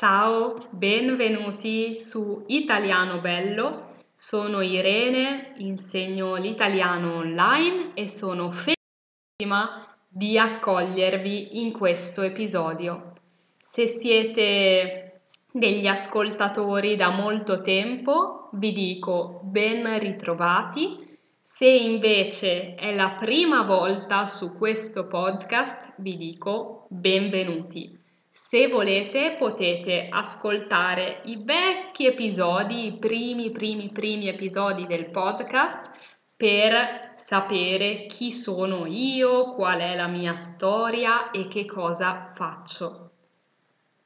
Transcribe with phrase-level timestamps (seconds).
[0.00, 3.96] Ciao, benvenuti su Italiano Bello.
[4.14, 13.12] Sono Irene, insegno l'italiano online e sono felicissima di accogliervi in questo episodio.
[13.58, 15.20] Se siete
[15.52, 21.18] degli ascoltatori da molto tempo, vi dico ben ritrovati.
[21.46, 27.99] Se invece è la prima volta su questo podcast, vi dico benvenuti.
[28.42, 35.92] Se volete potete ascoltare i vecchi episodi, i primi, primi, primi episodi del podcast
[36.36, 43.10] per sapere chi sono io, qual è la mia storia e che cosa faccio.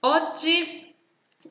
[0.00, 0.92] Oggi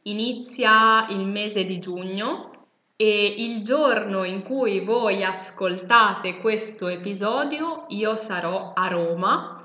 [0.02, 2.66] inizia il mese di giugno
[2.98, 9.61] e il giorno in cui voi ascoltate questo episodio io sarò a Roma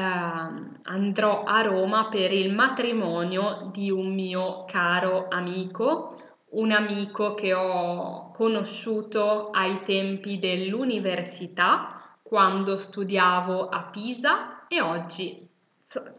[0.00, 8.30] andrò a Roma per il matrimonio di un mio caro amico, un amico che ho
[8.30, 15.46] conosciuto ai tempi dell'università quando studiavo a Pisa e oggi,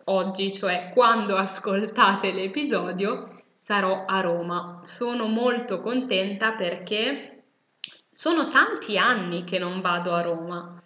[0.06, 4.82] oggi cioè quando ascoltate l'episodio, sarò a Roma.
[4.84, 7.44] Sono molto contenta perché
[8.10, 10.82] sono tanti anni che non vado a Roma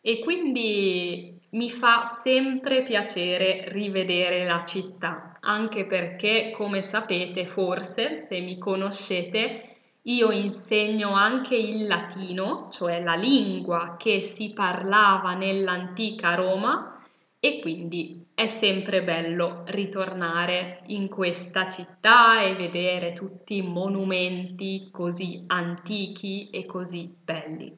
[0.00, 8.40] e quindi mi fa sempre piacere rivedere la città, anche perché, come sapete, forse, se
[8.40, 17.02] mi conoscete, io insegno anche il latino, cioè la lingua che si parlava nell'antica Roma,
[17.40, 25.44] e quindi è sempre bello ritornare in questa città e vedere tutti i monumenti così
[25.46, 27.74] antichi e così belli.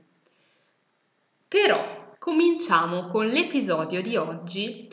[1.47, 4.87] Però cominciamo con l'episodio di oggi.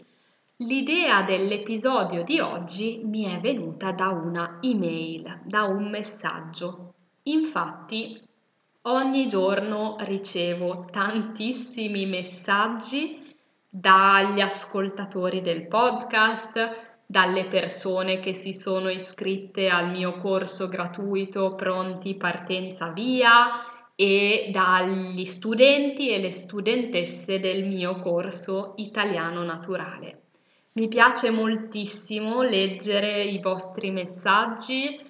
[0.59, 6.93] L'idea dell'episodio di oggi mi è venuta da una email, da un messaggio.
[7.23, 8.17] Infatti,
[8.83, 13.35] ogni giorno ricevo tantissimi messaggi
[13.67, 22.15] dagli ascoltatori del podcast, dalle persone che si sono iscritte al mio corso gratuito Pronti
[22.15, 23.66] Partenza Via
[23.99, 30.21] e dagli studenti e le studentesse del mio corso italiano naturale.
[30.73, 35.03] Mi piace moltissimo leggere i vostri messaggi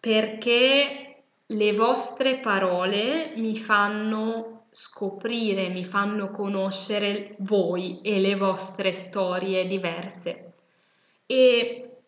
[0.00, 9.68] perché le vostre parole mi fanno scoprire, mi fanno conoscere voi e le vostre storie
[9.68, 10.54] diverse.
[11.26, 11.98] E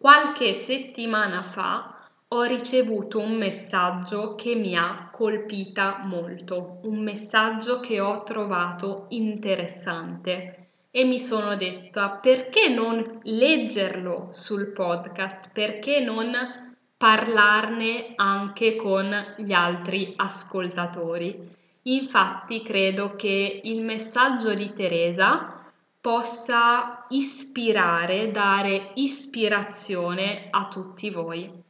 [0.00, 1.97] qualche settimana fa
[2.30, 10.68] ho ricevuto un messaggio che mi ha colpita molto, un messaggio che ho trovato interessante
[10.90, 19.52] e mi sono detta perché non leggerlo sul podcast, perché non parlarne anche con gli
[19.52, 21.56] altri ascoltatori.
[21.82, 25.64] Infatti credo che il messaggio di Teresa
[25.98, 31.64] possa ispirare, dare ispirazione a tutti voi.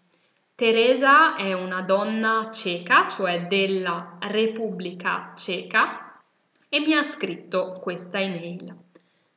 [0.59, 6.21] Teresa è una donna ceca, cioè della Repubblica Ceca,
[6.69, 8.75] e mi ha scritto questa email.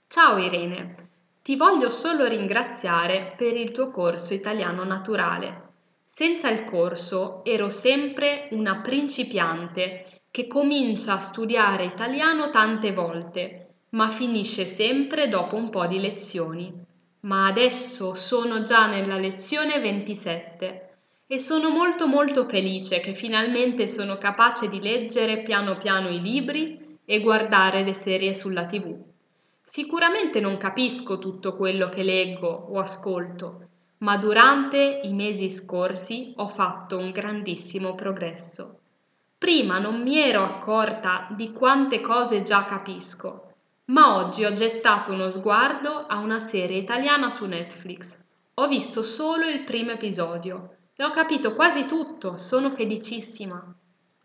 [0.08, 1.10] Ciao Irene,
[1.44, 5.74] ti voglio solo ringraziare per il tuo corso italiano naturale.
[6.08, 14.10] Senza il corso ero sempre una principiante che comincia a studiare italiano tante volte, ma
[14.10, 16.74] finisce sempre dopo un po' di lezioni.
[17.20, 20.88] Ma adesso sono già nella lezione 27
[21.32, 27.00] e sono molto molto felice che finalmente sono capace di leggere piano piano i libri
[27.06, 29.02] e guardare le serie sulla tv.
[29.64, 33.68] Sicuramente non capisco tutto quello che leggo o ascolto,
[34.00, 38.80] ma durante i mesi scorsi ho fatto un grandissimo progresso.
[39.38, 43.54] Prima non mi ero accorta di quante cose già capisco,
[43.86, 48.20] ma oggi ho gettato uno sguardo a una serie italiana su Netflix.
[48.56, 53.62] Ho visto solo il primo episodio ho capito quasi tutto, sono felicissima.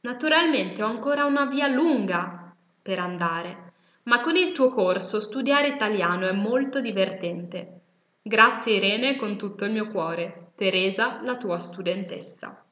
[0.00, 3.72] Naturalmente ho ancora una via lunga per andare,
[4.04, 7.80] ma con il tuo corso studiare italiano è molto divertente.
[8.22, 10.52] Grazie Irene con tutto il mio cuore.
[10.56, 12.64] Teresa, la tua studentessa.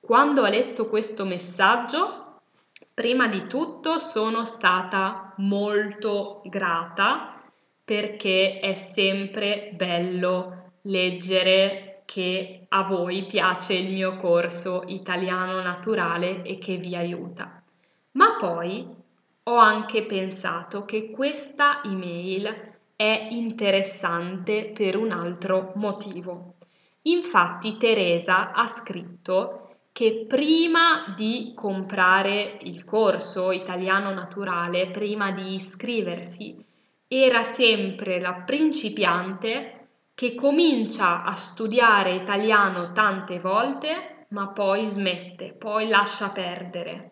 [0.00, 2.40] Quando ho letto questo messaggio,
[2.94, 7.42] prima di tutto sono stata molto grata
[7.84, 16.56] perché è sempre bello leggere che a voi piace il mio corso italiano naturale e
[16.56, 17.62] che vi aiuta.
[18.12, 18.86] Ma poi
[19.42, 26.54] ho anche pensato che questa email è interessante per un altro motivo.
[27.02, 36.64] Infatti Teresa ha scritto che prima di comprare il corso italiano naturale, prima di iscriversi,
[37.08, 39.75] era sempre la principiante
[40.16, 47.10] che comincia a studiare italiano tante volte, ma poi smette, poi lascia perdere.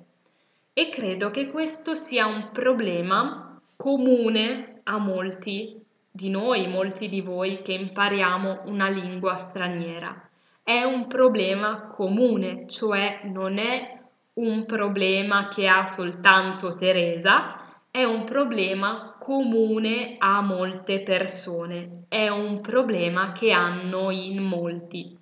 [0.73, 5.81] E credo che questo sia un problema comune a molti
[6.11, 10.25] di noi, molti di voi che impariamo una lingua straniera
[10.65, 14.01] è un problema comune, cioè non è
[14.35, 22.61] un problema che ha soltanto Teresa, è un problema comune a molte persone, è un
[22.61, 25.19] problema che hanno in molti.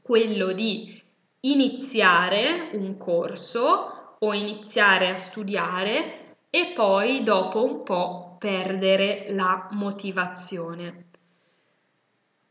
[0.00, 0.98] Quello di
[1.40, 11.08] iniziare un corso o iniziare a studiare e poi dopo un po' perdere la motivazione.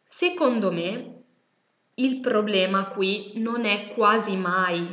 [0.03, 1.24] Secondo me
[1.95, 4.88] il problema qui non è quasi mai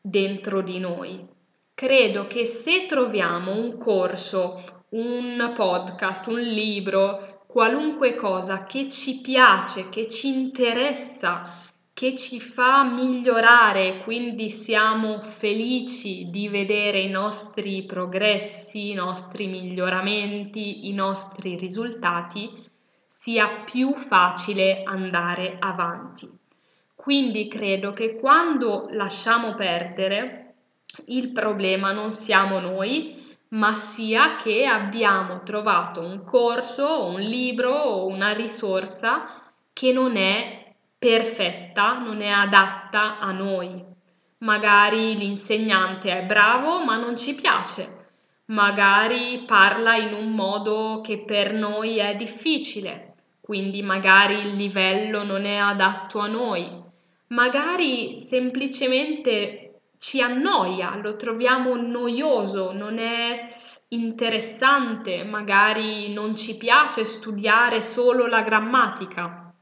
[0.00, 1.28] dentro di noi.
[1.74, 9.88] Credo che se troviamo un corso, un podcast, un libro, qualunque cosa che ci piace,
[9.88, 11.60] che ci interessa,
[11.94, 20.88] che ci fa migliorare, quindi siamo felici di vedere i nostri progressi, i nostri miglioramenti,
[20.88, 22.50] i nostri risultati,
[23.06, 26.28] sia più facile andare avanti.
[26.94, 30.54] Quindi credo che quando lasciamo perdere
[31.06, 33.21] il problema non siamo noi,
[33.52, 40.74] ma sia che abbiamo trovato un corso, un libro o una risorsa che non è
[40.98, 43.82] perfetta, non è adatta a noi.
[44.38, 48.00] Magari l'insegnante è bravo, ma non ci piace
[48.52, 55.44] magari parla in un modo che per noi è difficile, quindi magari il livello non
[55.44, 56.68] è adatto a noi,
[57.28, 59.61] magari semplicemente
[60.02, 63.54] ci annoia, lo troviamo noioso, non è
[63.90, 69.54] interessante, magari non ci piace studiare solo la grammatica.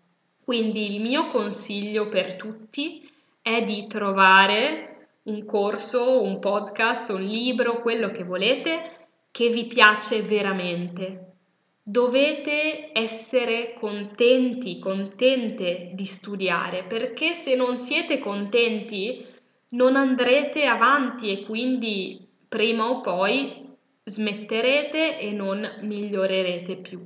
[0.43, 3.07] Quindi il mio consiglio per tutti
[3.43, 10.23] è di trovare un corso, un podcast, un libro, quello che volete, che vi piace
[10.23, 11.35] veramente.
[11.83, 19.29] Dovete essere contenti, contente di studiare, perché se non siete contenti
[19.71, 23.69] non andrete avanti e quindi prima o poi
[24.05, 27.01] smetterete e non migliorerete più.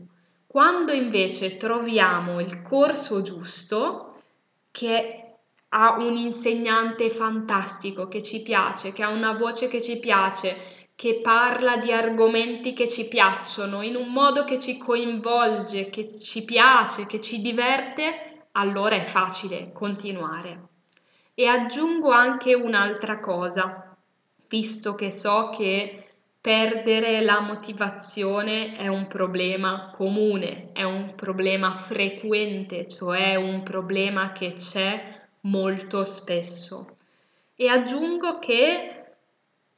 [0.46, 4.22] Quando invece troviamo il corso giusto,
[4.70, 5.18] che
[5.68, 11.20] ha un insegnante fantastico che ci piace, che ha una voce che ci piace, che
[11.20, 17.06] parla di argomenti che ci piacciono in un modo che ci coinvolge, che ci piace,
[17.06, 20.73] che ci diverte, allora è facile continuare.
[21.36, 23.96] E aggiungo anche un'altra cosa,
[24.48, 26.04] visto che so che
[26.40, 34.54] perdere la motivazione è un problema comune, è un problema frequente, cioè un problema che
[34.54, 36.98] c'è molto spesso.
[37.56, 39.04] E aggiungo che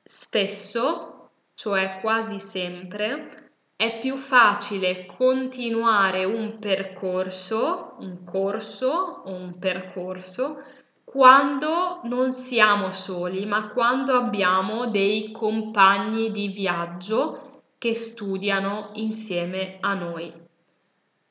[0.02, 8.88] spesso, cioè quasi sempre, è più facile continuare un percorso, un corso
[9.24, 10.62] o un percorso
[11.08, 19.94] quando non siamo soli, ma quando abbiamo dei compagni di viaggio che studiano insieme a
[19.94, 20.32] noi.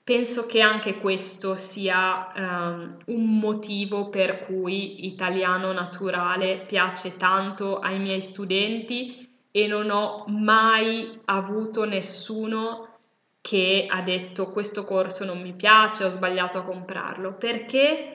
[0.02, 8.00] Penso che anche questo sia um, un motivo per cui italiano naturale piace tanto ai
[8.00, 12.94] miei studenti e non ho mai avuto nessuno
[13.42, 18.15] che ha detto questo corso non mi piace, ho sbagliato a comprarlo, perché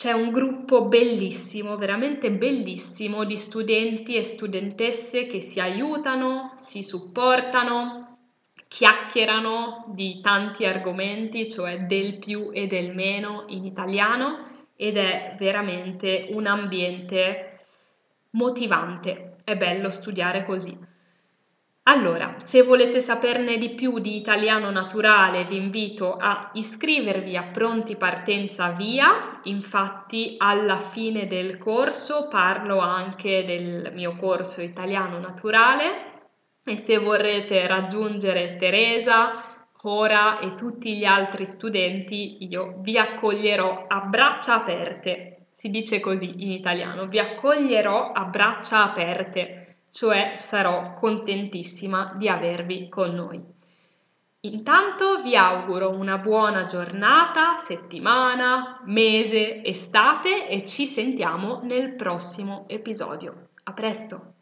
[0.00, 8.16] c'è un gruppo bellissimo, veramente bellissimo di studenti e studentesse che si aiutano, si supportano,
[8.66, 16.28] chiacchierano di tanti argomenti, cioè del più e del meno in italiano ed è veramente
[16.30, 17.66] un ambiente
[18.30, 19.36] motivante.
[19.44, 20.89] È bello studiare così.
[21.90, 27.96] Allora, se volete saperne di più di italiano naturale, vi invito a iscrivervi a Pronti
[27.96, 29.32] Partenza Via.
[29.44, 36.28] Infatti, alla fine del corso parlo anche del mio corso italiano naturale
[36.64, 44.00] e se vorrete raggiungere Teresa, Cora e tutti gli altri studenti, io vi accoglierò a
[44.02, 45.46] braccia aperte.
[45.56, 52.88] Si dice così in italiano, vi accoglierò a braccia aperte, cioè sarò contentissima di avervi
[52.88, 53.42] con noi.
[54.42, 63.48] Intanto vi auguro una buona giornata, settimana, mese, estate e ci sentiamo nel prossimo episodio.
[63.64, 64.39] A presto!